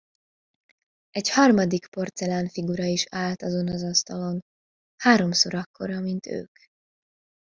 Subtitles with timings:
[1.09, 4.39] Egy harmadik porcelán figura is állt azon az asztalon,
[5.03, 6.51] háromszor akkora, mint ők.